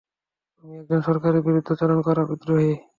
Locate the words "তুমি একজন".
0.55-0.99